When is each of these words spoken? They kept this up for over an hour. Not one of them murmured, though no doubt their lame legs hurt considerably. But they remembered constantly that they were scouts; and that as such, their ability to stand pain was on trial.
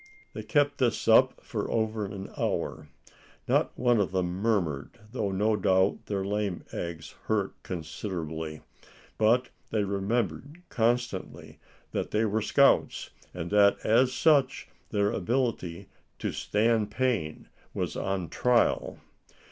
They 0.33 0.41
kept 0.41 0.79
this 0.79 1.07
up 1.07 1.41
for 1.45 1.69
over 1.69 2.05
an 2.07 2.31
hour. 2.35 2.89
Not 3.47 3.71
one 3.77 3.99
of 3.99 4.11
them 4.11 4.31
murmured, 4.41 4.99
though 5.11 5.29
no 5.31 5.55
doubt 5.55 6.07
their 6.07 6.25
lame 6.25 6.63
legs 6.73 7.13
hurt 7.25 7.61
considerably. 7.61 8.61
But 9.19 9.49
they 9.69 9.83
remembered 9.83 10.63
constantly 10.69 11.59
that 11.91 12.09
they 12.09 12.25
were 12.25 12.41
scouts; 12.41 13.11
and 13.31 13.51
that 13.51 13.77
as 13.85 14.11
such, 14.11 14.67
their 14.89 15.11
ability 15.11 15.87
to 16.17 16.31
stand 16.31 16.89
pain 16.89 17.47
was 17.71 17.95
on 17.95 18.29
trial. 18.29 18.97